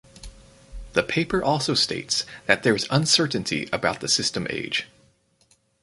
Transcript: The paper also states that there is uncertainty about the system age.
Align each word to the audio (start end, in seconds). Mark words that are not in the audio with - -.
The 0.93 1.03
paper 1.03 1.43
also 1.43 1.75
states 1.75 2.25
that 2.47 2.63
there 2.63 2.73
is 2.73 2.87
uncertainty 2.89 3.69
about 3.71 3.99
the 3.99 4.07
system 4.07 4.47
age. 4.49 4.87